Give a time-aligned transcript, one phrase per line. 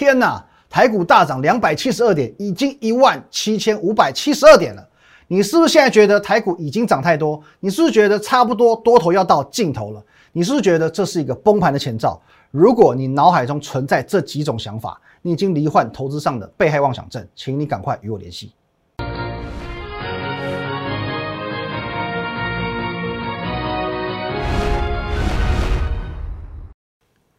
[0.00, 4.88] 天哪，台股大涨两百七十二点，已经一万七千五百七十二点了。
[5.28, 7.38] 你是不是现在觉得台股已经涨太多？
[7.60, 10.02] 你是不是觉得差不多多头要到尽头了？
[10.32, 12.18] 你是不是觉得这是一个崩盘的前兆？
[12.50, 18.54] 如果你脑海中存在这几种想法，你已经罹患投资上的被害妄想症，请你赶快与我联系。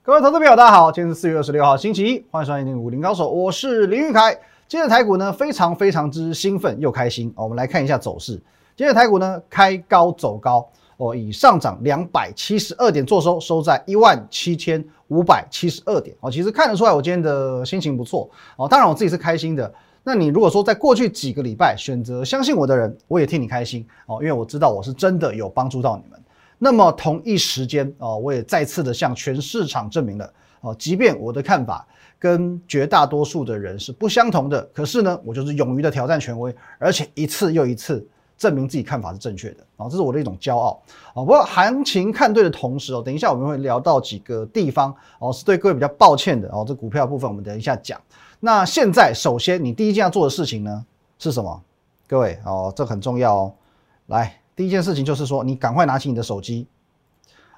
[0.04, 4.34] 各位投资朋友，大家好，今天是四月二十六号，星期一，欢迎收看《武林高手》，我是林玉凯。
[4.68, 7.32] 今天的台股呢，非常非常之兴奋又开心。
[7.36, 8.34] 我们来看一下走势。
[8.76, 10.68] 今天的台股呢，开高走高，
[10.98, 16.18] 哦，以上涨两百七十二点做收，收在一万七千五百七十二点。
[16.20, 18.28] 哦，其实看得出来，我今天的心情不错。
[18.58, 19.72] 哦，当然我自己是开心的。
[20.02, 23.86] 那你如果说在过去几个礼拜选择相信我的人，我也替你开心。
[24.08, 26.20] 哦，因为我知道我是真的有帮助到你们。
[26.64, 31.88] 那么同一时间哦，我也再次的向全市场证明了哦，即便我的看法
[32.20, 40.80] 跟绝大多数的人是不相同的，可是呢，我就是勇于的挑战权威，而且一次又一次证明自己看法是正确的啊，这是我的一种骄傲
[41.16, 41.16] 啊。
[41.16, 46.64] 不过行情看对的同时哦，等一下我们会聊到几个地方哦，是对各位比较抱歉的哦。
[46.68, 48.00] 这股票部分我们等一下讲。
[48.40, 50.86] 那现在首先你第一件要做的事情呢
[51.18, 51.60] 是什么？
[52.08, 53.54] 各位哦，这很重要哦，
[54.06, 54.41] 来。
[54.56, 56.68] 第一件事情就是说，你赶快拿起你的手机，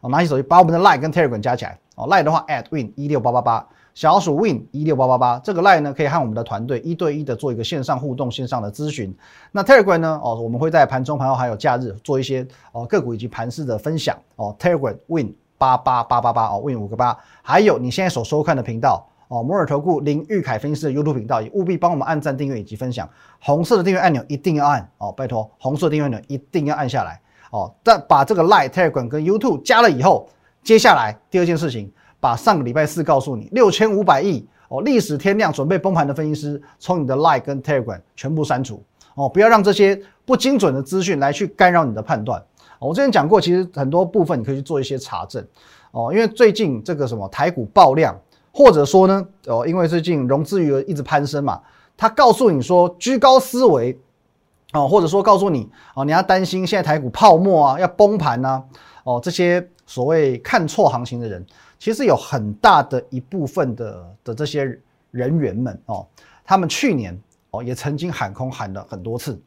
[0.01, 9.13] 哦，拿起手机，把我们的 Line 跟 Telegram 加起来，哦，Line 的话 at win 一六八八八，小鼠 win 一六八八八，这个 Line 呢可以和我们的团队一对一的做一个线上互动、线上的咨询。
[9.51, 19.05] 那 Telegram 呢，哦，我们会在盘中、盘后还有假日做一些哦个股以及盘势的分享，哦，Telegram win 八八八八八，哦，win 五个八，还有你现在所收看的频道。
[19.29, 23.09] 哦，摩尔投顾林玉凯分析师的 YouTube 频道也务必帮我们按赞、订阅以及分享。
[23.39, 27.19] 红色的订阅按钮一定要按哦，拜托，红色订阅按钮一定要按下来
[27.51, 27.73] 哦。
[27.81, 30.29] 但把这个 Line、Telegram 跟 YouTube 加了以后，
[30.61, 38.83] 接下来第二件事情，把上个礼拜四告诉你六千五百亿哦，历史天量准备崩盘的分析师，从你的 Line 跟 Telegram 全部删除
[39.15, 42.43] 哦，不要让这些不精准的资讯来去干扰你的判断。
[42.79, 45.45] 我之前讲过，其实很多部分你可以去做一些查证
[45.91, 48.15] 哦，因为最近这个什么台股爆量。
[48.55, 51.59] 或者说呢，哦，因为最近融资余额一直攀升嘛，
[51.97, 53.97] 他告诉你说居高思维，
[54.73, 58.63] 哦，或者说告诉你，哦，你要担心现在台股泡沫啊，要崩盘呐，
[59.03, 61.43] 哦，这些所谓看错行情的人，
[61.79, 66.05] 其实有很大的一部分的的这些人员们，哦，
[66.45, 67.19] 他们去年
[67.49, 69.41] 哦也曾经喊空喊了很多次，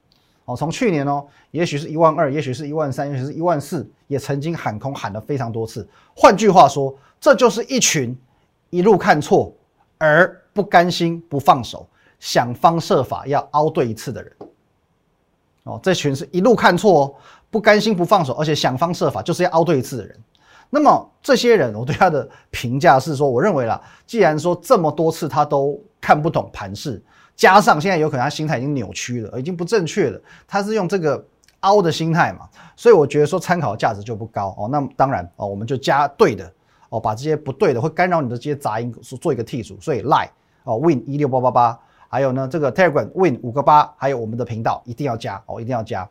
[0.46, 5.88] 哦，从去年哦，也许是一万二，也许是一万三，也许是一万四，也曾经喊空喊了非常多次。
[6.12, 8.18] 换句话说，这就是一群。
[8.76, 9.50] 一路看错
[9.96, 11.88] 而不甘心不放手，
[12.20, 14.32] 想方设法要凹对一次的人，
[15.62, 17.14] 哦，这群是一路看错哦
[17.50, 20.14] 不甘心不放手，而且想方设法就是要凹对一次的人。
[20.68, 27.02] 那么这些人，我对他的评价是说，我认为啦，既然说这么多次他都看不懂盘势，
[27.34, 31.24] 加上现在有可能他心态已经扭曲了，已经不正确了，他是用这个
[31.60, 34.68] 凹的心态嘛，所以我觉得说参考价值就不高哦。
[34.70, 36.52] 那当然哦，我们就加对的。
[36.88, 40.28] 哦，把这些不对的会干扰你的这些杂音做一个剔除，所以 lie
[40.64, 46.08] 哦 win 一六八八八，还有呢这个 telegram win 五个八，还有我们的频道一定要加哦，一定要加。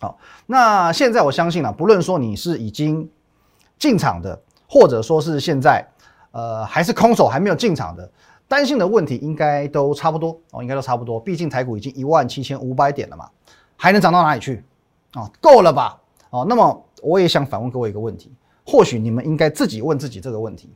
[0.00, 3.08] 好，那现在我相信了，不论说你是已经
[3.78, 5.86] 进场的，或者说是现在
[6.32, 8.10] 呃还是空手还没有进场的，
[8.48, 11.20] 担心的问题应该都差不多哦，应该都差不多。
[11.20, 13.30] 毕竟台股已经一万七千五百点了嘛，
[13.76, 14.64] 还能涨到哪里去
[15.12, 15.30] 啊？
[15.40, 16.00] 够了吧？
[16.30, 18.32] 哦，那么我也想反问各位一个问题。
[18.64, 20.70] 或许你们应该自己问自己这个问题，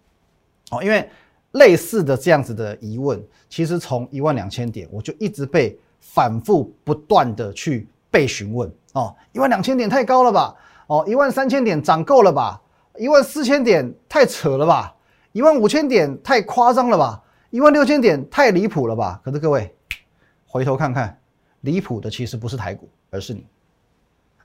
[0.71, 1.09] 哦，因为
[1.53, 10.55] 类似的这样子的疑问，其实从一万两千点我就一直被反复不断的去被询问，哦，一万两千点太高了吧，
[10.89, 12.61] 哦，一万三千点涨够了吧，
[12.97, 14.95] 一万四千点太扯了吧，
[15.33, 19.21] 一万五千点太夸张了吧，一万六千点太离谱了吧？
[19.25, 19.75] 可是各位
[20.47, 21.19] 回头看看，
[21.61, 23.47] 离谱的其实不是台股，而是你。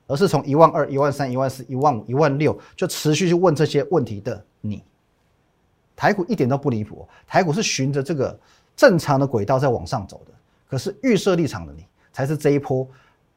[0.07, 4.84] 而是从一万二、一万三、一万四、一万五、一万六就持续去问这些问题的你，
[5.95, 8.38] 台股一点都不离谱，台股是循着这个
[8.75, 10.31] 正常的轨道在往上走的。
[10.67, 12.87] 可是预设立场的你，才是这一波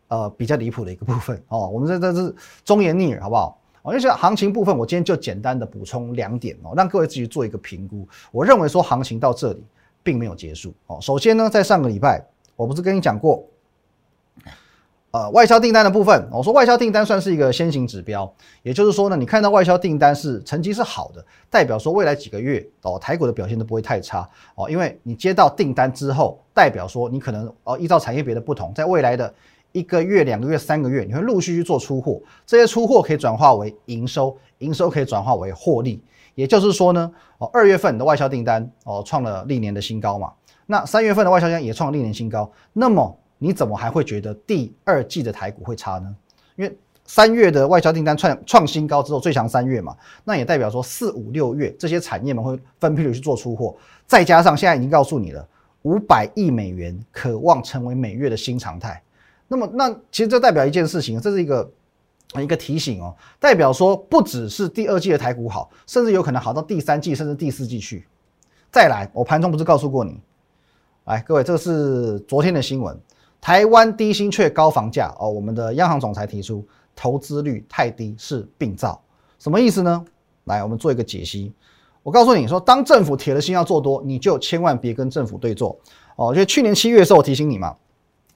[0.09, 1.69] 呃比较离谱的一个部分 哦。
[1.69, 2.35] 我们这这是
[2.65, 3.61] 忠言逆耳，好不好？
[3.83, 8.09] 哦，因为行情部分，我今天就简单的补充两点哦，让各位自己做一个评估。
[8.33, 9.63] 我认为说行情到这里
[10.03, 10.99] 并没有结束哦。
[11.01, 12.25] 首先呢，在上个礼拜，
[12.57, 13.47] 我不是跟你讲过。
[15.15, 18.29] 呃，外销订单的部分，我说外销订单算是一个先行指标，
[18.65, 29.33] 也就是说呢，你看到外销订单是成绩是好的，代表说未来几个月哦，台股的表现都不会太差哦，因为你接到订单之后，代表说你可能哦，依照产业别的不同，在未来的
[29.71, 36.03] 一个月、两个月、三个月，你会陆续去做出货，这些出货可以转化为营收，营收可以转化为获利，
[36.35, 37.09] 也就是说呢，
[37.39, 40.33] 哦，二月份的外销订单哦创了历年的新高嘛，
[40.67, 46.15] 那三月份的外销量也创了历年新高，那么你怎么还会觉得第二季的台股会差呢？
[46.57, 53.77] 因为三月的外销订单创创新高之后，最强三月嘛，那也代表说四五六月这些产业们会分批的去做出货，
[54.07, 55.47] 再加上现在已经告诉你了，
[55.83, 59.03] 五百亿美元渴望成为每月的新常态，
[59.49, 61.71] 那么那其实这代表一件事情，这是一个
[62.41, 68.07] 一个提醒哦，代表说不只是第二季的台股好，甚至有可能好到第三季甚至第四季去。
[68.71, 70.19] 再来，我盘中不是告诉过你，
[71.05, 72.99] 来各位，这是昨天的新闻，
[73.45, 76.67] 台湾低薪却高房价哦，我们的央行总裁提出。
[76.97, 78.99] 投资率太低是病灶，
[79.39, 80.03] 什么意思呢？
[80.45, 81.53] 来，我们做一个解析。
[82.03, 85.79] 我告诉你说，当政府铁了心要做多，你就千万别跟政府对坐
[86.15, 86.33] 哦。
[86.33, 87.77] 就去年七月的时候，我提醒你嘛，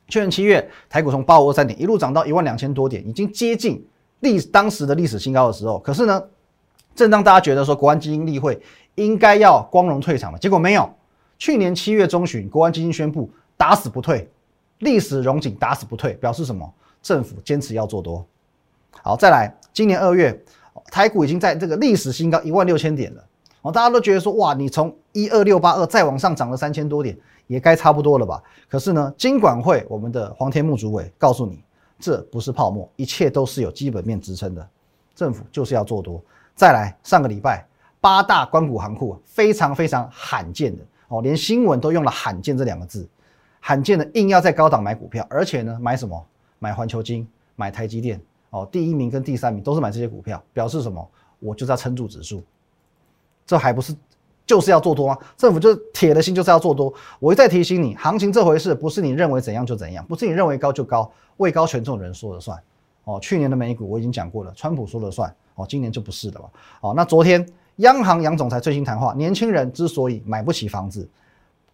[0.09, 3.83] 去年七月台股从八五二三点一路涨到一万两千多点，已经接近
[4.21, 5.79] 历当时的历史新高的时候。
[5.79, 6.23] 可是呢，
[6.97, 8.61] 正当大家觉得说国安基金例会
[8.97, 10.93] 应该要光荣退场了，结果没有。
[11.39, 14.29] 去年七月中旬，国安基金宣布打死不退，
[14.81, 16.73] 历史荣景打死不退，表示什么？
[17.03, 18.25] 政府坚持要做多。
[19.03, 20.37] 好，再来，今年二月，
[20.91, 23.25] 台股已经在这个历史新高一万六千点了。
[23.63, 27.17] 哦，大家都觉得说，哇，你从一二六八二再往上涨了三千多点，
[27.47, 28.43] 也该差不多了吧？
[28.69, 31.63] 可是呢，金管会我们的黄天木主委告诉你，
[31.99, 34.69] 这不是泡沫，一切都是有基本面支撑的。
[35.15, 36.23] 政府就是要做多。
[36.55, 37.67] 再来，上个礼拜
[38.01, 43.09] 八大关谷行库非常非常罕见的哦，连新闻都用了“罕见”这两个字，
[43.69, 46.25] 罕见的硬要在高档买股票，而且呢，买什么？
[46.59, 48.19] 买环球金，买台积电。
[48.49, 51.07] 哦，第一名跟第三名都是买这些股票，表示什么？
[51.39, 52.43] 我就是要撑住指数，
[53.47, 53.95] 这还不是
[54.47, 55.19] 就是要做多吗？
[55.37, 56.91] 政府就是铁了心就是要做多。
[57.21, 62.59] 我一再提醒你，行情这回事不是你认为怎样就怎样，不是你认为高就高，位高权重的人说了算。
[63.05, 65.31] 哦，去年的美股我已经讲过了，川普说了算。
[65.57, 66.51] 哦，今年就不是了？
[66.81, 71.07] 哦，那昨天央行杨总裁最新谈话，年轻人之所以买不起房子，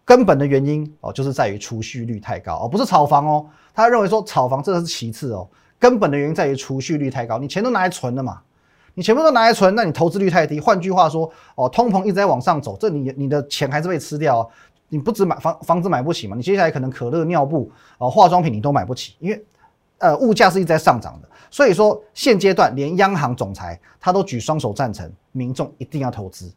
[0.05, 3.45] 根本的原因哦，就是在于储蓄率太高，而不是炒房哦。
[3.73, 5.47] 他认为说炒房这个是其次哦。
[5.77, 8.41] 根本的原因在于储蓄率太高，你钱都拿来存了嘛，
[8.93, 10.59] 你全部都拿来存，那你投资率太低。
[10.59, 14.49] 换句话说，哦，通膨一直在往上走，这你你的钱还是被吃掉。
[14.87, 19.45] 你不止买房房子买不起嘛，你接下来可能可乐、尿布、哦化妆品你都买不起，因为
[19.97, 21.29] 呃物价是一直在上涨的。
[21.49, 26.53] 所以说现阶段连央行总裁他都举双手赞成，民众一定要投资，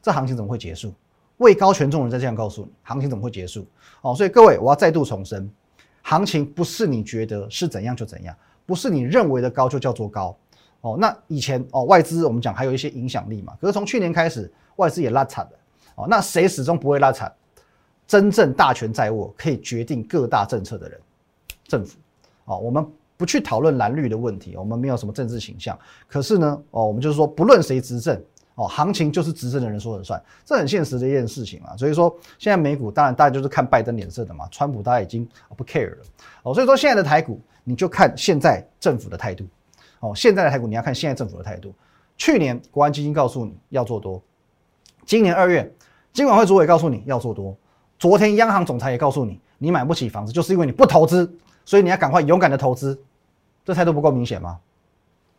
[0.00, 0.94] 这行情怎么会结束？
[1.38, 3.66] 位高权重人在这样告诉你，行情怎么会结束？
[4.02, 5.50] 哦，所以各位我要再度重申，
[6.02, 8.34] 行情不是你觉得是怎样就怎样。
[8.66, 10.34] 不是你认为的高就叫做高
[10.80, 10.96] 哦。
[10.98, 13.52] 那以前哦，外资我们讲还有一些影响力嘛。
[13.60, 15.52] 可是从去年开始，外资也拉惨了
[15.96, 16.06] 哦。
[16.08, 17.30] 那谁始终不会拉惨？
[18.06, 21.00] 真正大权在握，可以决定各大政策的人，
[21.66, 21.98] 政府
[22.44, 22.58] 哦。
[22.58, 25.78] 我们不去讨论蓝绿的问题，我们没有什么政治倾向。
[26.06, 28.22] 可是呢，哦，我们就是说，不论谁执政
[28.54, 31.76] 哦，行情就是执政的人说了算，这很现实的一件事情啊。
[31.76, 34.48] 所以说，现在美股当然大家就是看拜登脸色的嘛。
[34.50, 36.02] 川普大家已经不 care 了
[36.42, 36.54] 哦。
[36.54, 37.40] 所以说，现在的台股。
[37.66, 39.42] 你就看现在政府的态度，
[40.00, 41.74] 哦，现在的台股你要看现在政府的态度。
[42.18, 44.22] 去年国安基金告诉你要做多，
[45.06, 45.74] 今年二月
[46.12, 47.56] 金管会主委告诉你要做多，
[47.98, 51.34] 昨天央行总裁也告诉你，你买不起房子就是因为你不投资，
[51.64, 53.02] 所以你要赶快勇敢的投资。
[53.64, 54.60] 这态度不够明显吗？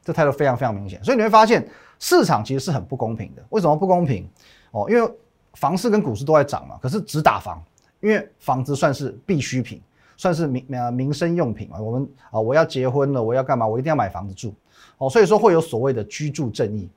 [0.03, 1.03] 这态度非常非常明显。
[1.03, 1.63] 所以你会发现
[1.99, 3.43] 市场其实是很不公平的。
[3.49, 4.29] 为什么不公平？
[4.71, 5.11] 哦，因为
[5.53, 7.63] 房市跟股市都在涨嘛，可是只打房，
[7.99, 9.81] 因为房子算是必需品。
[10.17, 13.67] 算是民呃民生用品嘛，我们啊我要结婚了，我要干嘛？
[13.67, 14.55] 我一定要买房子住，
[14.97, 16.89] 哦，所以说会有所谓的居住正义，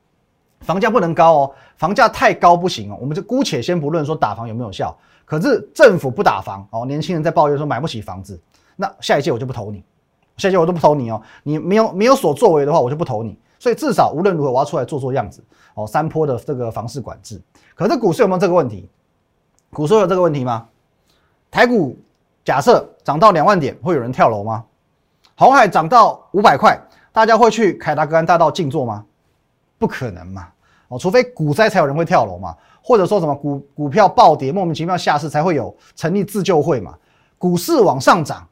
[0.61, 8.39] 房价不能高哦，房价太高不行哦，我们就姑且先不论说打房有没有效，可是政府不打房哦，年轻人在抱怨说买不起房子，
[8.77, 9.83] 那下一届我就不投你，
[10.37, 15.43] 下一届我都不投你哦，你没有没有所作为的话，我就不投你，所以至少无论如何我要出来做做样子
[15.75, 17.39] 哦，山坡的这个房市管制，
[17.75, 18.89] 可是股市有没有这个问题？
[19.71, 20.67] 股市有这个问题吗？
[21.51, 21.95] 台股？
[22.45, 24.65] 假设涨到两万点，会有人跳楼吗？
[25.35, 26.79] 红海涨到五百块，
[27.11, 29.05] 大家会去凯达格兰大道静坐吗？
[29.77, 30.47] 不可能嘛！
[30.87, 36.95] 哦，除非股灾才有人会跳楼嘛，或者说什么股股票暴跌、莫名其妙下市才会有成立自救会嘛。
[37.37, 38.47] 股市往上涨，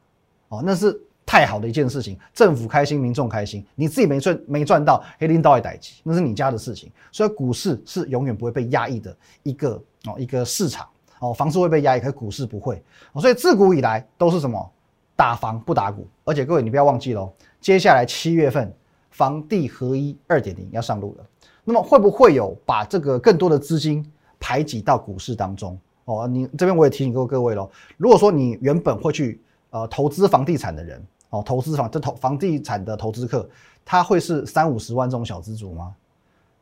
[0.48, 6.90] 哦，那是太好的一件事情，政府开心，民众开心，你自己没赚没赚到，黑林刀也逮起，那是你家的事情。
[7.12, 10.88] 所以股市是永远不会被压抑的一个哦一个市场。
[11.18, 12.82] 哦，房市会被压抑，可股市不会。
[13.20, 14.72] 所以自古以来都是什么
[15.14, 16.08] 打房不打股。
[16.24, 17.30] 而且各位，你不要忘记喽，
[17.60, 18.72] 接下来七月份
[19.10, 21.26] 房地合一二点零要上路了。
[21.62, 24.02] 那么会不会有把这个更多的资金
[24.40, 25.78] 排挤到股市当中？
[26.06, 27.70] 哦，你这边我也提醒过各位喽。
[27.98, 33.48] 如果说你原本会去呃投资房地产的人，哦，投资房这投房地产的投资客，
[33.84, 35.94] 他会是三五十万这种小资族吗？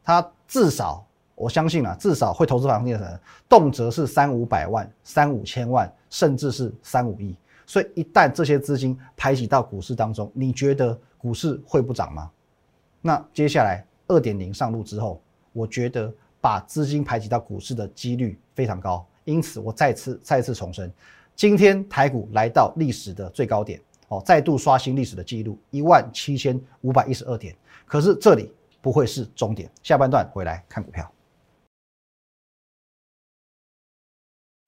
[0.02, 1.04] 他至少
[1.34, 7.36] 我相信啊，至少会投资房地产，动辄是三五百万、三五千万，甚至是三五亿。
[7.66, 12.30] 所以一旦这些资金排挤到股市当中，你觉得股市会不涨吗？
[13.02, 15.20] 那接下来二点零上路之后，
[15.52, 19.04] 我觉得把资金排挤到股市的几率非常高。
[19.24, 20.92] 因此，我再次再次重申，
[21.34, 27.54] 今天台股来到历史的最高点，哦，再度刷新历史的记录，一万七千五百一十二点。
[27.84, 31.10] 可是这里不会是终点，下半段回来看股票。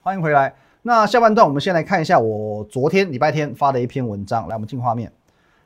[0.01, 0.55] 欢迎回来。
[0.81, 4.47] 那下半段我们先来看一下我昨天礼拜天发的一篇文章。
[4.47, 5.11] 来，我们进画面。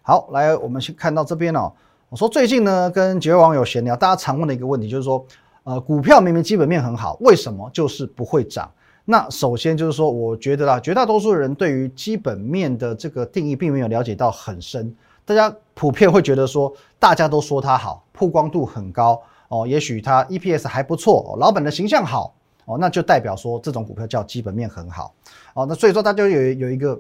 [0.02, 1.72] 好，来，我们先看到这边哦。
[2.10, 5.26] 我说最近呢，跟几位网友闲聊，大家常问的一个问题就是说，
[5.64, 8.72] 呃，股票明明基本面很好，为什么就是不会涨？
[9.06, 14.96] 那首先就是说，我觉得啦，绝大多数人对于基本面的这个定义并没有了解到很深。
[15.26, 22.36] 大家普遍会觉得说，大家都说它好，曝光度很高哦，也许它 EPS 还不错，哦老板的形象好。
[22.66, 25.14] 哦，那就代表说这种股票叫基本面很好，
[25.54, 26.98] 哦，那所以说大家有有一个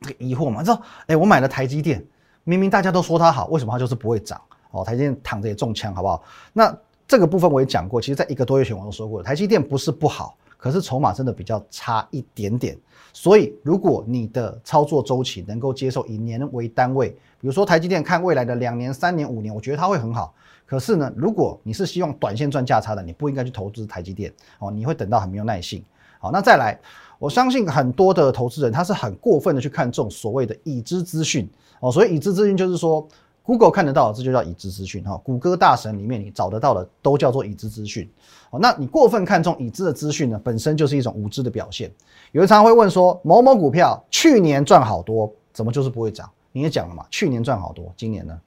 [0.00, 0.76] 这个疑惑嘛，说，
[1.06, 2.04] 哎，我买了台积电，
[2.42, 4.40] 明明大家都说它好，为什么它就是不会涨？
[4.72, 6.20] 哦，台积电躺着也中枪，好不好？
[6.52, 6.76] 那
[7.06, 12.76] 这个部分我也讲过，其实在一个多月前我都说过了，台积电不是不好，可是筹码真的比较差一点点。
[13.14, 17.08] 所以如果你的操作周期能够接受以年为单位，
[17.40, 20.34] 比如说台积电看未来的两年、三年、五年，我觉得它会很好。
[20.66, 25.82] 可是呢，如果你是希望短线赚价差的，你不应该去投资台积电哦，你会等到很没有耐性。
[26.20, 26.78] 好，那再来，
[27.18, 31.48] 我相信很多的投资人他是很过分的去看重所谓的已知资讯
[31.80, 33.06] 哦，所以已知资讯就是说
[33.48, 35.16] ，Google 看得到，这就叫已知资讯哈。
[35.24, 38.06] 谷歌大神里面你找得到的都叫做已知资讯
[38.50, 38.60] 哦。
[38.60, 41.90] 那你过分看重已知的资讯呢，本身就是一种无知的表现。
[42.32, 46.30] 有人常常会问说，某某股票去年赚好多，怎么就是不会涨？
[46.52, 48.38] 你也讲了嘛，去年赚好多，今年呢？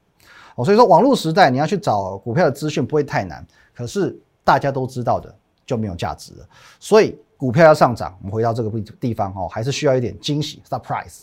[0.54, 3.44] 哦，所以说网络时代你要去找股票的资讯不会太难，
[3.74, 5.34] 可是大家都知道的
[5.66, 6.48] 就没有价值了。
[6.80, 11.22] 所以股票要上涨，我们回到这个地方哦，还是需要一点惊喜 surprise。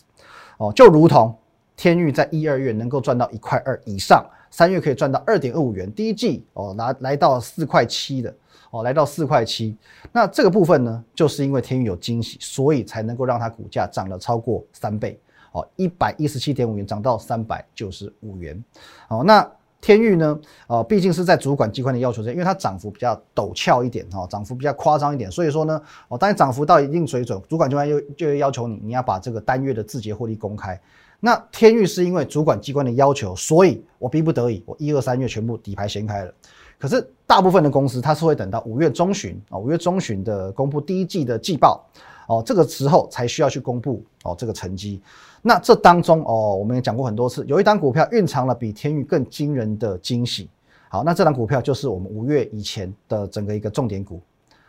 [0.56, 1.32] 哦，就如同
[1.78, 8.35] 天域在一二月能够赚到一块二以上，三月可以赚到二点二五元，第一季哦拿来到四块七的
[8.73, 9.76] 哦，来到四块七。
[10.11, 15.16] 那这个部分呢，就是因为天域有惊喜，所以才能够让它股价涨了超过三倍。
[15.52, 18.61] 哦，一百一十七点五元涨到三百九十五元。
[19.08, 19.49] 哦，那
[19.80, 20.37] 天域呢？
[20.66, 30.78] 呃，毕竟是在主管机关的要求下，因为它涨幅比较陡峭一点，哈，涨幅比较夸张一点，所以说呢，哦，当你涨幅到一定水准，主管机关又就要求你，你要把这个单月的字节获利公开。
[31.20, 36.32] 那天域是因为主管机关的要求，所以我逼不得已，我一二三月全部底牌掀开了。
[36.78, 41.84] 可是大部分的公司，它是会等到五月中旬啊，五月中旬的公布第一季的季报，
[42.28, 45.02] 哦，这个时候才需要去公布哦这个成绩。
[45.42, 50.48] 那这当中哦，我们也讲过很多次，有一档股票蕴藏了比天域更惊人的惊喜。
[50.88, 54.20] 好，那这档股票就是我们五月以前的整个一个重点股。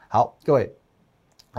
[0.08, 0.74] 好，各位，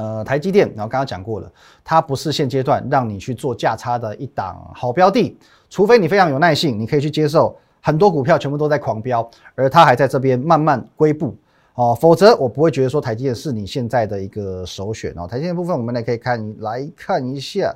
[0.01, 1.53] 呃，台积电，然后刚刚讲过了，
[1.85, 5.37] 它不是现阶段让你去做价差的一档好标的，
[5.69, 11.37] 除非你非常有耐性，你可以去接受很多股票全部都在狂飙，而它还在这边慢慢归步
[11.75, 15.27] 哦，否则我不会觉得说台积电是你现在的一个首选哦。
[15.27, 17.75] 台积电部分，我们来可以看来看一下。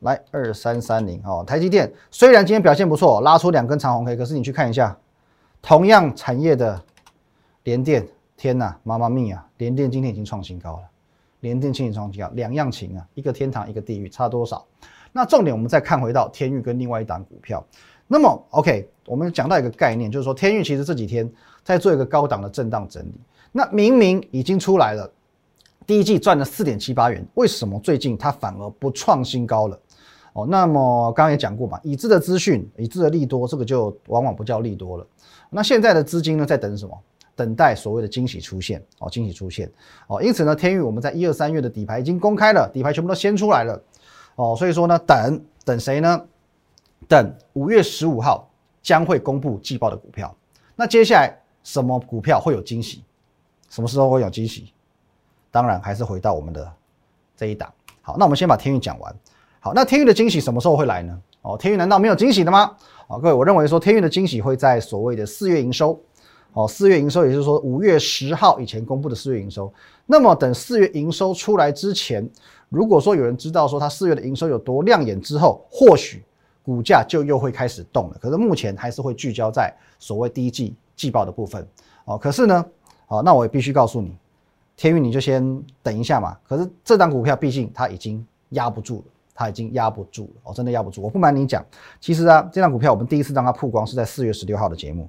[0.00, 4.96] 来二三三零哦，台积电虽然今天表现不错，拉出两根长红 K，可是你去看一下，
[5.60, 6.82] 同样产业的
[7.64, 10.82] 联电，天呐，妈妈咪啊，联电今天已经创新高了，
[11.40, 14.64] 联电今天创新高，两样情啊，一个天堂一个地狱，差多少？
[15.12, 17.64] 那重点我们再看回到天域跟另外一档股票，
[18.06, 21.30] 那么 OK，我们讲到一个概念，就是说天域其实这几天
[21.64, 23.20] 在做一个高档的震荡整理，
[23.50, 25.10] 那明明已经出来了，
[25.86, 29.80] 第一季赚了四点七八元，为什么最近它反而不创新高了？
[30.32, 35.04] 哦，那么刚刚也讲过嘛，已知的资讯、已知的利多，这个就往往不叫利多了。
[35.50, 36.96] 那现在的资金呢，在等什么？
[37.40, 39.70] 等待所谓的惊喜出现哦，惊喜出现
[40.08, 40.22] 哦。
[40.22, 43.82] 因此呢，天域我们在一二三月的底牌已经公开了，底牌全部都先出来了
[44.36, 44.54] 哦。
[44.54, 46.22] 所以说呢，等等谁呢？
[47.08, 48.46] 等五月十五号
[48.82, 50.36] 将会公布季报的股票。
[50.76, 53.02] 那接下来什么股票会有惊喜？
[53.70, 54.74] 什么时候会有惊喜？
[55.50, 56.70] 当然还是回到我们的
[57.34, 57.72] 这一档。
[58.02, 59.16] 好，那我们先把天域讲完。
[59.60, 61.18] 好，那天域的惊喜什么时候会来呢？
[61.40, 62.76] 哦，天域难道没有惊喜的吗？
[63.06, 65.98] 哦，各位，我认为说天域的惊喜会在所谓的四月营收，
[66.52, 69.72] 哦，四月营收，也就是说五月十号以前公布的四月营收。
[70.06, 72.28] 那么等四月营收出来之前，
[72.68, 76.22] 如果说有人知道说它四月的营收有多亮眼之后，或许
[76.62, 78.16] 股价就又会开始动了。
[78.20, 81.66] 可是目前还是会聚焦在所谓第一季季报的部分。
[82.04, 82.64] 哦，可是呢，
[83.08, 84.16] 哦，那我也必须告诉你，
[84.76, 86.36] 天宇你就先等一下嘛。
[86.48, 89.04] 可是这张股票毕竟它已经压不住了。
[89.32, 91.00] 它已经压不住了哦，真的压不住。
[91.00, 91.64] 我不瞒你讲，
[91.98, 95.08] 其实啊，这张股票我们第一次让它曝光是在四月十六号的节目。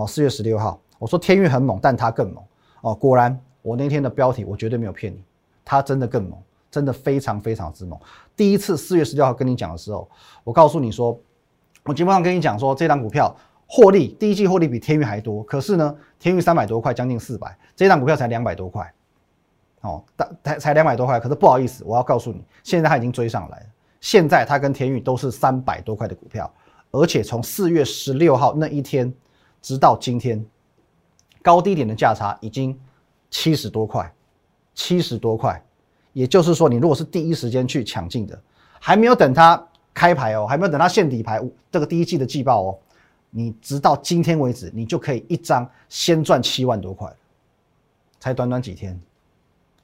[0.00, 2.42] 哦，四月十六号，我说天域很猛，但它更猛
[2.80, 5.22] 哦，果然我那天的标题我绝对没有骗你，
[5.62, 6.38] 它真的更猛，
[6.70, 8.00] 真的非常非常之猛。
[8.34, 10.08] 第一次四月十六号跟你讲的时候，
[10.42, 11.18] 我告诉你说，
[11.84, 18.90] 我基本上跟你讲说，这档股票获利第一季获利比天域还多，可是呢，天域三百多块，将近四百，这档股票才两百多块，
[19.82, 20.02] 哦，
[20.42, 23.66] 才才两百多块，可是不好意思，我要告诉你，现在它已经追上来了，
[24.00, 26.50] 现在它跟天域都是三百多块的股票，
[26.90, 29.12] 而且从四月十六号那一天
[29.62, 30.44] 直到今天，
[31.42, 32.78] 高低点的价差已经
[33.30, 34.12] 七十多块，
[34.74, 35.62] 七十多块。
[36.12, 38.36] 也就是说，你如果是第一时间去抢进的，
[38.80, 39.64] 还没有等它
[39.94, 41.40] 开牌哦，还没有等它现底牌，
[41.70, 42.78] 这个第一季的季报哦，
[43.30, 47.14] 你直到今天为止，你就可以一张先赚七万多块，
[48.18, 49.00] 才短短几天，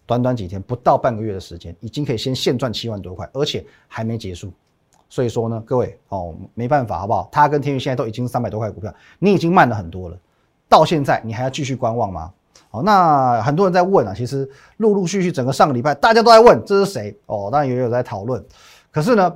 [0.05, 4.53] 短短几天，不到半个月的时间，已经可以先现赚七万多块，而且还没结束。
[5.09, 7.29] 所以说呢，各位哦，没办法，好不好？
[7.31, 10.17] 它跟天宇现在都已经三百多块股票，你已经慢了很多了，
[10.69, 12.33] 到现在你还要继续观望吗？
[12.69, 14.49] 好，那很多人在问啊，其实
[14.79, 18.45] 陆陆续续整个上个礼拜，大家都在问这是谁哦，当然也有在讨论。
[18.91, 19.33] 可是呢，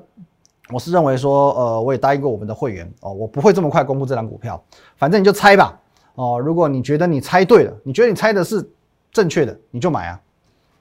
[0.73, 4.61] 我是认为说，呃，我也答应过我们的会员哦，我不会这么快公布这张股票，
[4.97, 5.79] 反正你就猜吧
[6.17, 6.39] 哦。
[6.39, 8.69] 如果你觉得你猜对了，你觉得你猜的是
[9.13, 10.21] 正确的，你就买啊。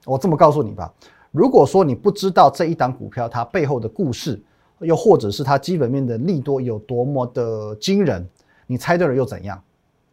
[0.04, 0.92] 我这么告诉你吧，
[1.30, 4.42] 如果说你不知道这一档股票它背后的故事，
[4.80, 8.28] 又或者是它基本面的利多有多么的惊人，
[8.66, 9.62] 你猜对了又怎样？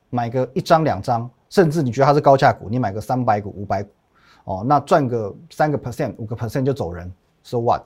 [0.09, 1.29] 买个一张两张。
[1.49, 3.89] 甚至你觉得它是高价股，你买个三百股、五百股，
[4.43, 7.09] 哦，那赚个三个 percent、五个 percent 就走人
[7.41, 7.85] ，so what？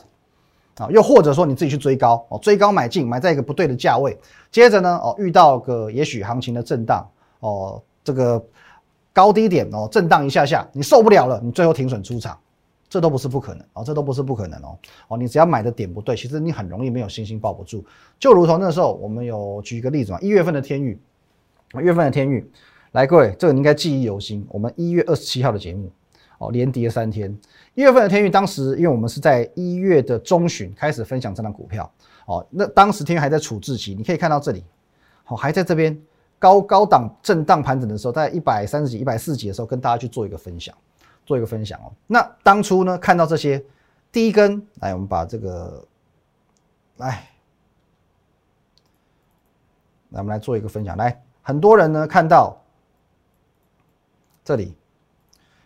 [0.78, 4.18] 啊，又或者说你自己去追高，哦，追高买进，买在一个不对的价位，
[4.50, 7.08] 接着呢，哦，遇到个也许行情的震荡，
[7.42, 8.44] 哦，这个
[9.14, 12.36] 高低点哦，震荡一下下，你受不了了，你最后停损出场，
[12.92, 17.86] 这都不是不可能，哦，这都不是不可能哦，哦，你只要买的点不对，其实你很容易没有信心抱不住，
[18.20, 21.00] 就如同那时候我们有举一个例子嘛，一月份的天域，
[21.76, 22.52] 一月份的天域。
[22.92, 24.46] 来，各位，这个你应该记忆犹新。
[24.50, 25.90] 我们一月二十七号的节目，
[26.40, 27.34] 哦，连跌三天。
[27.74, 31.90] 一月份的天域，当时因为我们是在一月的中旬开始分享这张股票，
[32.26, 34.66] 哦，那当时天域还在处置期，你可以看到这里，
[35.28, 35.98] 哦，还在这边
[36.38, 40.76] 高高档震荡盘整的时候，在一百三十几、一百四十几的时候，跟大家去做一个分享，
[41.32, 41.94] 做一个分享哦。
[42.08, 43.64] 那当初呢，看到这些
[44.12, 45.88] 第一根，来，我们把这个，
[46.98, 47.08] 来，
[50.10, 50.98] 来，我们来做一个分享。
[50.98, 52.58] 来，很多人呢看到。
[54.44, 54.76] 这里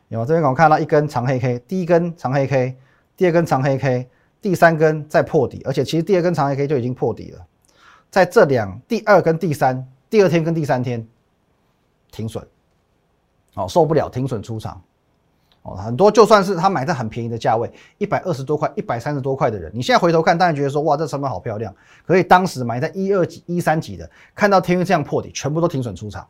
[0.10, 2.78] 有这边我看到一根长黑 K，第一根长黑 K，
[3.15, 4.10] 第二根长黑 K，
[4.41, 7.47] 第三根再破底，而且其实第二根长黑 K 就已经破底了。
[8.12, 11.08] 在这两第二跟第三，第二天跟第三天
[12.12, 12.45] 停损，
[13.54, 14.80] 哦受不了停损出场，
[15.65, 21.73] 哦很多就算是他买在很便宜的价位，一百二十多块、一百三十多块的人，你现在回头看，当然觉得说哇这成本好漂亮，
[22.06, 26.28] 可以当时买在一二级、一三级的，看到天运这样破底，全部都停损出场。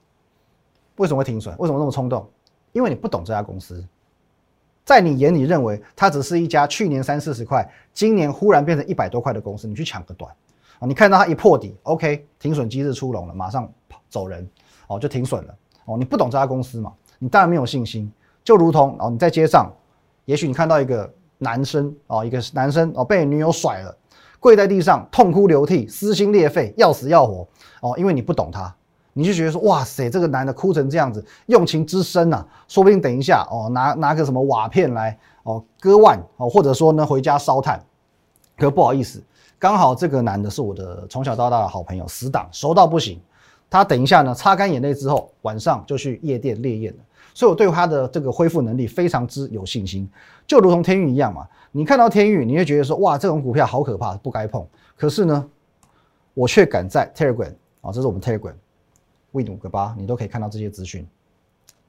[0.95, 1.53] 为什么会停损？
[1.57, 2.25] 为什么那么冲动？
[2.71, 3.85] 因为你不懂这家公司，
[4.85, 10.33] 在你眼里认为它只是一家去年三四十块，今年忽然变成一百多块的公司，你去抢个短
[10.79, 10.87] 啊！
[10.87, 14.49] 你看到它一破底，OK，停损机制出笼了，马上跑走人
[14.87, 15.97] 哦，就停损了哦。
[15.97, 16.93] 你不懂这家公司嘛？
[17.19, 18.09] 你当然没有信心。
[18.45, 19.69] 就如同哦，你在街上，
[20.23, 23.97] 也许你看到一个男生哦，一个男生哦被女友甩了，
[24.39, 27.45] 跪在地上痛哭流涕，撕心裂肺，要死要活
[27.81, 28.73] 哦，因为你不懂他。
[29.17, 37.83] 你就觉得说，哇塞，这个男的哭成这样子，用情之深呐，说不定等一下哦，拿拿个什么瓦片来哦割腕哦，或者说呢回家烧炭。
[38.57, 39.23] 可不好意思，
[39.57, 43.19] 刚好这个男的是我的从小到大的好朋友，死党，熟到不行。
[43.69, 46.99] 他等一下呢擦干眼泪之后，晚上就去夜店烈焰了。
[47.35, 50.09] 所以我对它的这个恢复能力非常之有信心，
[50.47, 51.45] 就如同天域一样嘛。
[51.73, 54.65] 你看到天域，你会觉得说，哇，这种股票好可怕，不该碰。
[54.95, 55.45] 可是呢，
[56.33, 58.53] 我却敢在 Telegram 啊，这是我们 Telegram。
[59.33, 61.05] win 五个八，你都可以看到这些资讯。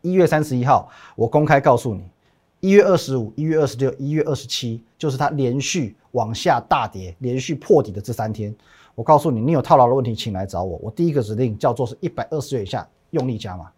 [0.02, 2.02] 一月三十一号，我公开告诉你，
[2.58, 8.52] 一月二十五、一月二十六、一月二十七，就是它连续往下大跌、连续破底的这三天。
[8.96, 10.76] 我告诉你，你有套牢的问题，请来找我。
[10.82, 13.70] 我第一个指令叫做是一百二十元以下用力加码。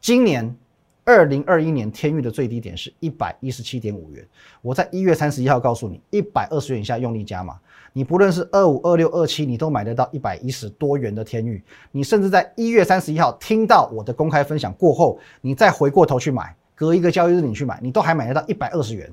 [0.00, 0.56] 今年
[1.04, 4.26] 二零二一年天域的最低点是一百一十七点五元，
[4.62, 7.58] 我在一月三十一号告诉你，一百二十元以下用力加码。
[7.94, 11.62] 你不论是二五二六二七，你都买得到一百一十多元的天域。
[11.90, 19.12] 你甚至在一月三十一号听到我的公开分享过后，你再回过头去买，隔一个交易日你去买，你都还买得到一百二十元。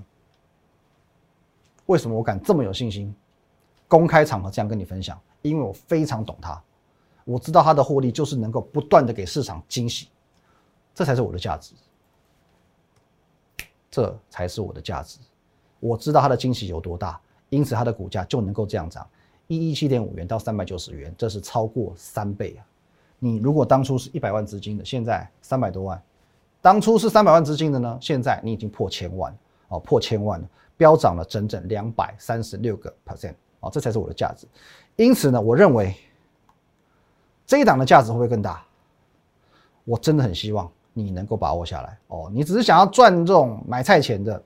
[1.88, 3.13] 为什么我敢这么有信心？
[3.88, 6.62] 公开场合这样跟你分享，因为我非常懂它，
[7.24, 10.10] 我知道它的获利就是能够不断的给市场惊喜，
[10.95, 11.75] 这才是我的价值，
[13.91, 15.19] 这才是我的价值。
[15.79, 17.21] 我知道它的惊喜有多大。
[17.49, 19.08] 因此，它的股价就能够这样涨，
[19.47, 22.65] 一一七点五元到三百九十元，这是超过三倍啊！
[23.19, 26.01] 你如果当初是一百万资金的，现在三百多万，
[26.60, 29.34] 当初是三百万资金的呢，现在你已经破千万
[29.67, 34.47] 哦，破千万了，飙涨了整整两百三十六个 percent 哦，这才是我的价值。
[34.95, 35.95] 因此呢，我认为
[37.45, 38.65] 这一档的价值会不会更大？
[39.84, 42.31] 我真的很希望你能够把握下来哦。
[42.34, 44.41] 你只是想要赚这种买菜钱的，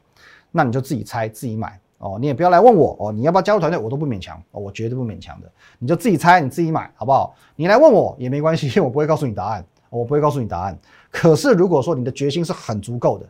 [0.52, 2.18] 那你就自己猜自己买哦。
[2.20, 3.80] 你也不要来问我哦，你要不要加入团队？
[3.80, 5.50] 我都不勉强哦，我绝对不勉强的。
[5.78, 7.36] 你就自己猜，你自己买好不好？
[7.56, 10.78] 你来问我也没关系， 我不会告诉你答案，我不会告诉你答案。
[11.12, 13.26] 可是如果说你的决心是很足够的，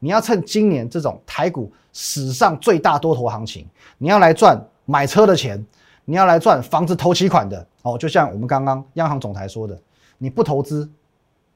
[0.00, 3.66] 你要趁今年这种台股史上最大多头行情，
[3.98, 5.64] 你要来赚买车的钱，
[6.04, 7.96] 你要来赚房子头期款的哦。
[7.96, 9.78] 就像我们刚刚央行总裁说的，
[10.18, 10.90] 你不投资。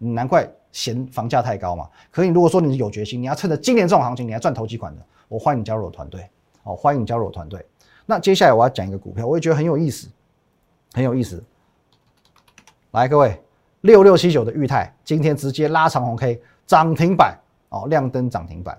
[0.01, 1.89] 难怪嫌房价太高嘛。
[2.11, 6.29] 可你如果说你是有决心，你要趁着今年这种行情，你要赚投机款的，我欢迎你加入我团队。
[6.63, 7.65] 好，欢迎你加入我团队。
[8.07, 10.09] 那接下来我要讲一个股票，我也觉得很有意思，
[10.93, 11.43] 很有意思。
[12.93, 13.43] 来，各位，
[13.83, 18.79] 六六七九的裕泰今天直接拉长红 K 涨停板哦，亮灯涨停板。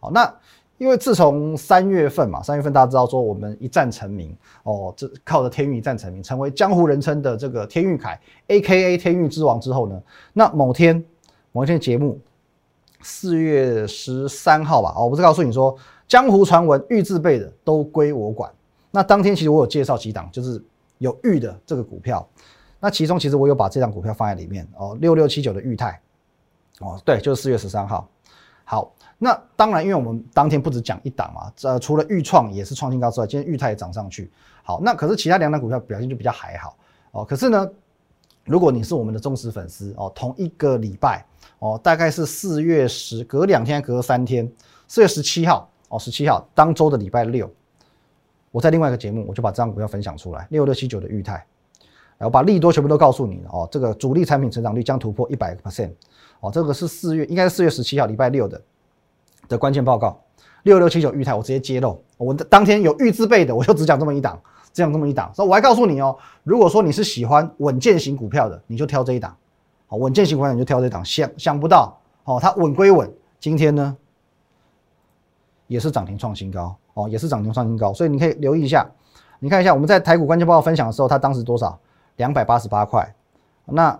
[0.00, 0.34] 好，那。
[0.78, 9.98] 因为自从三月份嘛，三月份大家知道说我们一战成名哦，这靠着天运一战成名，成为江湖人称的这个天运凯，A.K.A 天运之王之后呢，
[10.34, 11.02] 那某天
[11.56, 12.20] 某一天节目，
[13.00, 15.74] 四月十三号吧，哦，不是告诉你说
[16.06, 18.52] 江湖传闻玉字辈的都归我管。
[18.90, 20.62] 那当天其实我有介绍几档，就是
[20.98, 22.28] 有玉的这个股票，
[22.78, 25.98] 那其中其实我有把这张股票放在里面哦，六六七九的裕泰，
[26.80, 28.06] 哦，对，就是四月十三号，
[28.62, 28.92] 好。
[29.16, 34.30] 那当然，因为我们当天不止讲一档嘛，呃，除了豫创也是创新高之外，今天裕泰也涨上去。
[34.62, 36.76] 好，那可是其他两档股票表现就比较还好
[37.12, 37.24] 哦。
[37.24, 37.66] 可是呢，
[38.46, 41.24] 如果你是我们的忠实粉丝哦，同一个礼拜
[41.58, 44.50] 哦，大概是四月十，隔两天，隔三天，
[44.88, 47.50] 四月十七号哦，十七号当周的礼拜六，
[48.50, 51.44] 我在另外一个节目我就把这张股票分享出来，六六七九的裕泰，
[52.16, 55.90] 然后把利多全部都告诉你了哦，这个主力产品成长率将突破一百个 percent
[56.40, 58.60] 哦，这个是四月，应该是四月十七号礼拜六的。
[59.48, 60.20] 的关键报告，
[60.64, 64.36] 六六七九裕泰，我直接揭露，我的当天有预自备的，我就只讲这么一档，
[64.76, 65.32] 这样这么一档。
[65.32, 69.34] 所以我还告诉你哦，如果说你是喜欢稳健型股票的，你就挑这一档，
[69.86, 71.02] 好，稳健型股票你就挑这一档。
[71.02, 73.10] 想想不到，哦，它稳归稳，
[73.40, 73.96] 今天呢
[75.66, 78.86] 也是涨停创新高，哦，也是涨停创新高，所以你可以留意一下，
[79.38, 81.78] 你看一下我们在台股关键报告分享的时候，它当时多少？
[82.16, 83.14] 两百八十八块。
[83.64, 83.98] 那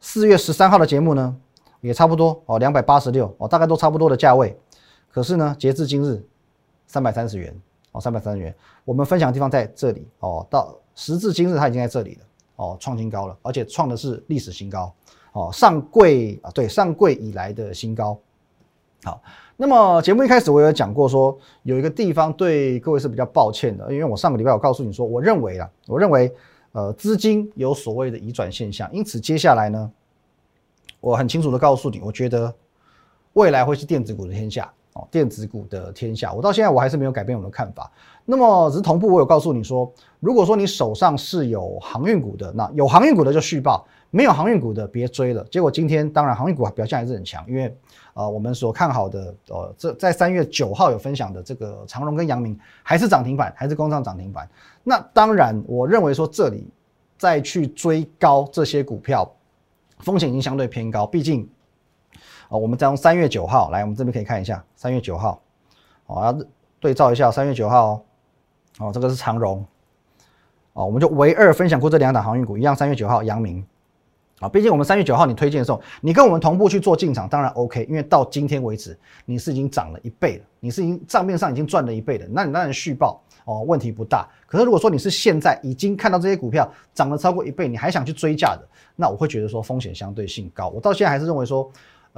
[0.00, 1.36] 四月十三号的节目呢，
[1.80, 4.58] 也差不多哦，两百八十六，哦，大概都差不多的价位。
[5.10, 6.24] 可是呢，截至今日，
[6.86, 7.54] 三百三十元
[7.92, 8.54] 哦，三百三十元。
[8.84, 12.20] 我们分享的地方在这里哦，到时至今日，它已经在这里了
[12.56, 14.92] 哦，创新高了，而且创的是历史新高
[15.32, 18.18] 哦，上柜啊，对，上柜以来的新高。
[19.04, 19.22] 好，
[19.56, 26.34] 那么节目一开始我有讲过，说有一个地方对各位是比较抱歉的，因为我上个礼拜我告诉你说，我认为啊，我认为
[26.72, 29.90] 呃资金有所谓的移转现象，因此接下来呢，
[31.00, 32.52] 我很清楚的告诉你，我觉得
[33.34, 34.72] 未来会是电子股的天下。
[34.94, 37.90] 哦电子股的天下，我到现在我还是没有改变我的看法。
[38.24, 45.42] 那么只是同步，我有告诉你说，如果说你手上是有航运股的，那有航运股的就续报，没有航运股的别追了。
[45.50, 47.74] 结果今天当然航运股表现还是很强，因为
[48.12, 54.46] 呃我们所看好的呃这在三月九号有分享的这个长荣跟阳明还是涨停板，还是工商涨停板。
[54.84, 56.68] 那当然我认为说这里
[57.16, 59.30] 再去追高这些股票，
[60.00, 61.48] 风险已经相对偏高，毕竟。
[62.48, 65.40] 啊，我们再用三月九号来，我们这边可以看一下三月九号，
[66.06, 66.46] 哦，要
[66.80, 68.02] 对照一下三月九号，
[68.78, 69.64] 哦，这个是长荣，
[70.72, 73.64] 哦，我们就唯二分享过这两档航运股，一样三月九号阳明，
[74.38, 84.28] 啊，毕竟我们三月九号你推荐的时候，你跟我们同步去做进场，当然 OK，因为到今天为止你是已经涨了一倍了，你是已经账面上已经赚了一倍的，那你当然续报哦，问题不大。
[84.46, 90.68] 可是如果说你是现在已经看到这些股票涨了超过一倍，你还想去追价的，那我会觉得说风险相对性高。
[90.68, 91.68] 我到现在还是认为说。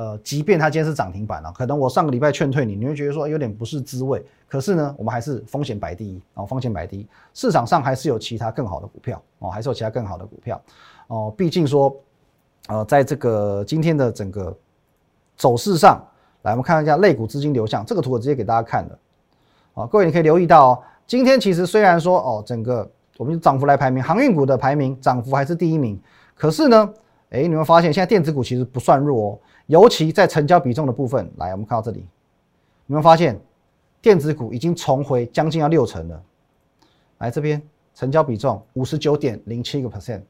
[0.01, 4.25] 呃，即便它今天是涨停板了，可能我上个礼拜劝退你，你会觉得说有点不是滋味。
[4.49, 7.07] 可是呢，我们还是风险摆第一啊，风险摆第一。
[7.35, 10.59] 市场上还是有其他更好的股票哦，还是有其他更好的股票
[11.09, 11.31] 哦。
[11.37, 11.95] 毕竟说，
[12.69, 14.57] 呃，在这个今天的整个
[15.37, 16.03] 走势上
[16.45, 17.85] 来，我们看一下类股资金流向。
[17.85, 18.99] 这个图我直接给大家看了
[19.75, 26.01] 啊，各位你可以留意到哦，今天其实虽然说哦，整个我们涨幅来排名，航运股的排名涨幅还是第一名。
[26.35, 26.91] 可是呢，
[27.31, 29.39] 哎，你会发现现在电子股其实不算弱哦。
[29.67, 32.05] 尤其在成交比重的部分，来，我们看到这里，
[32.87, 33.41] 你们发现
[34.03, 36.23] 电子股已经重回将近要六成了？
[37.19, 37.63] 来这边，
[37.95, 40.23] 成交比重五十九点零七个 percent，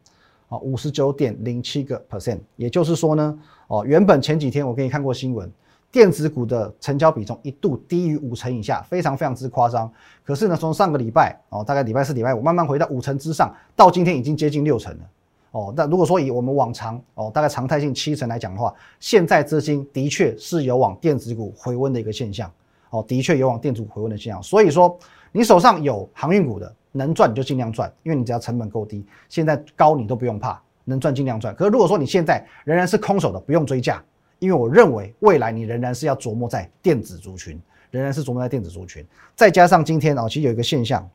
[0.51, 5.51] 啊，五十九点零七个 percent，也就是说呢，哦，原本前几天我给你看过新闻，
[5.91, 9.91] 电子股的成交比重一度低于五成以下，非常非常之夸张。
[10.23, 15.05] 可是呢，从上个礼拜，哦，大概礼拜四、礼拜五慢慢回到五成之上，到今天已经接近六成了。
[15.53, 22.51] 哦，那如果说以我们往常哦，大概常态性七成来讲的话，现在资金的确是有往电子股回温的一个现象，
[22.91, 24.41] 哦，的确有往电子股回温的现象。
[24.41, 24.97] 所以说，
[25.33, 31.53] 你手上有航运股的，能赚你就尽量赚，因为你只要成本够低，现在高你都不用怕，能赚尽量赚。
[31.57, 34.01] 可是如果说你现在仍然是空手的，不用追价，
[34.39, 37.61] 因为我认为未来你仍然是要琢磨在电子族群，
[37.91, 39.05] 仍然是琢磨在电子族群。
[39.35, 41.11] 再加上今天哦，其实有一个现象，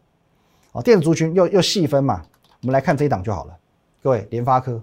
[0.74, 2.22] 哦，电子族群又又细分嘛，
[2.62, 3.58] 我们来看这一档就好了。
[4.06, 4.80] 各位，联发科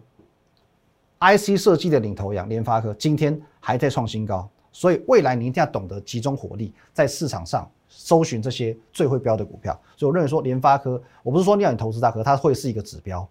[1.21, 9.81] ，IC 设计的领头羊，联发科今天还在创新高，所以未来你一定要懂得集中火力，在市场上搜寻这些最会标的股票。
[9.97, 13.25] 所以我认为说，联发科，我不是说你要你投资它，可它会是一个指标。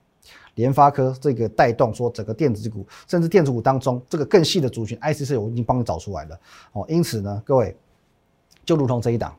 [0.56, 6.40] 联发科这个带动说整个电子股，甚至电子股当中这个更细的族群，IC 设计我已经帮你找出来了
[6.72, 6.86] 哦。
[6.88, 7.76] 因此呢，各位
[8.64, 9.38] 就如同这一档，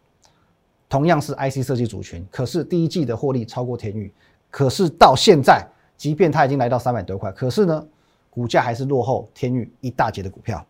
[0.87, 4.13] 同样是 IC 设计族群，可是第一季的获利超过天宇，
[4.51, 5.67] 可是到现在。
[6.03, 7.87] 即便它已经来到三百多块，可是呢，
[8.29, 10.61] 股价还是落后天域一大截的股票，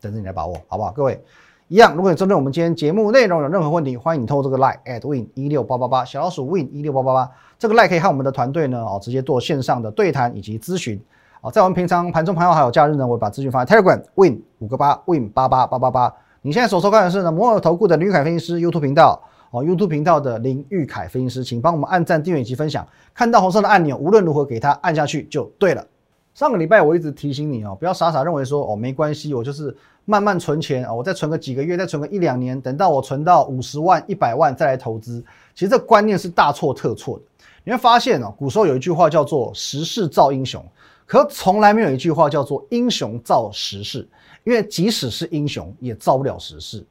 [0.00, 0.90] 等着你来把握，好不好？
[0.90, 1.22] 各位，
[1.68, 11.00] 一样，如果你针对我们今天节目内容有任何问题，欢迎你透过这个 line at win 一六八八八小老鼠 win 一六八八八这个 line 可以和我们的团队呢哦直接做线上的对谈以及咨询
[11.42, 16.12] 哦，在我们平常盘中盘后还有假日呢，我把资讯放在 Telegram win 五个八 win 八八八八八。
[16.42, 19.22] 你现在所收看的是呢摩尔投顾的林玉凯分析师 YouTube 频道。
[19.50, 22.86] 哦，YouTube 频道的林玉凯分析师，请帮我们按赞、订阅以及分享。
[23.14, 25.86] 看到红色的按钮，无论如何给它按下去就对了。
[26.34, 35.24] 上个礼拜我一直提醒你哦，不要傻傻认为说哦没关系，我就是慢慢存钱哦，我再存个几个月，再存个一两年，等到我存到五十万、一百万再来投资。
[35.54, 37.24] 其实这观念是大错特错的。
[37.64, 40.62] 你会发现哦，古时候有一句话叫做“时势造英雄”，
[41.06, 44.06] 可从来没有一句话叫做“英雄造时势”，
[44.44, 46.84] 因为即使是英雄，也造不了时势。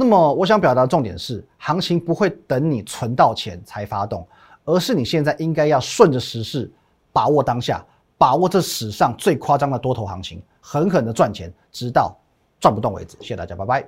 [0.00, 4.24] 那么我想表达的重点是，行情不会等你存到钱才发动，
[4.64, 6.70] 而是你现在应该要顺着时势，
[7.12, 7.84] 把握当下，
[8.16, 12.16] 把握这史上最夸张的多头行情，狠狠的赚钱，直到
[12.60, 13.16] 赚不动为止。
[13.18, 13.84] 谢谢大家，拜拜。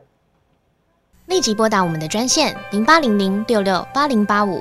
[1.26, 4.60] 立即拨打我们的专线零八零零六六八零八五